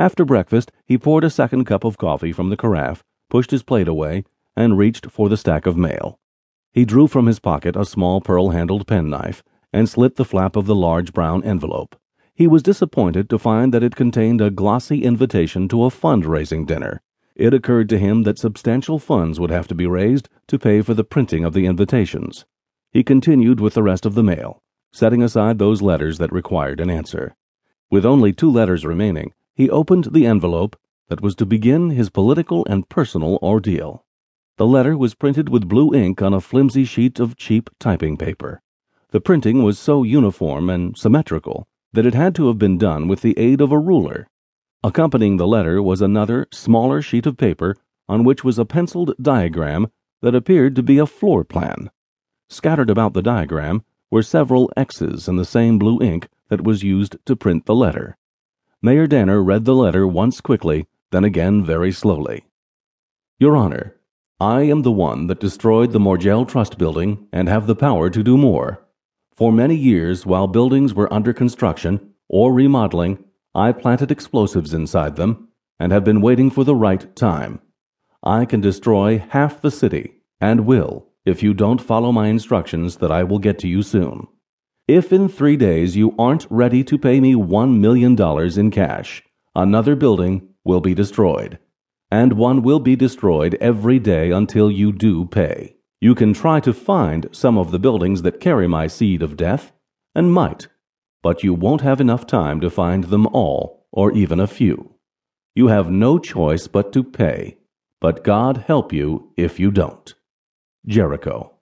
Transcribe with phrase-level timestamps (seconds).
[0.00, 3.86] After breakfast, he poured a second cup of coffee from the carafe, pushed his plate
[3.86, 4.24] away,
[4.56, 6.18] and reached for the stack of mail.
[6.72, 9.42] He drew from his pocket a small pearl handled penknife
[9.74, 11.96] and slit the flap of the large brown envelope.
[12.34, 17.02] He was disappointed to find that it contained a glossy invitation to a fund-raising dinner.
[17.34, 20.94] It occurred to him that substantial funds would have to be raised to pay for
[20.94, 22.46] the printing of the invitations.
[22.90, 24.62] He continued with the rest of the mail,
[24.92, 27.36] setting aside those letters that required an answer.
[27.90, 30.74] With only two letters remaining, he opened the envelope
[31.10, 34.06] that was to begin his political and personal ordeal.
[34.56, 38.62] The letter was printed with blue ink on a flimsy sheet of cheap typing paper.
[39.10, 43.20] The printing was so uniform and symmetrical that it had to have been done with
[43.20, 44.28] the aid of a ruler.
[44.82, 47.76] Accompanying the letter was another, smaller sheet of paper
[48.08, 49.88] on which was a penciled diagram
[50.22, 51.90] that appeared to be a floor plan.
[52.48, 57.18] Scattered about the diagram were several X's in the same blue ink that was used
[57.26, 58.16] to print the letter.
[58.82, 62.46] Mayor Danner read the letter once quickly, then again very slowly.
[63.38, 63.96] Your Honor,
[64.40, 68.22] I am the one that destroyed the Morgell Trust Building and have the power to
[68.22, 68.82] do more.
[69.36, 73.22] For many years, while buildings were under construction or remodeling,
[73.54, 77.60] I planted explosives inside them and have been waiting for the right time.
[78.22, 83.12] I can destroy half the city and will if you don't follow my instructions that
[83.12, 84.26] I will get to you soon.
[84.90, 88.20] If in three days you aren't ready to pay me $1 million
[88.58, 89.22] in cash,
[89.54, 91.60] another building will be destroyed.
[92.10, 95.76] And one will be destroyed every day until you do pay.
[96.00, 99.70] You can try to find some of the buildings that carry my seed of death,
[100.12, 100.66] and might,
[101.22, 104.96] but you won't have enough time to find them all, or even a few.
[105.54, 107.58] You have no choice but to pay,
[108.00, 110.12] but God help you if you don't.
[110.84, 111.59] Jericho.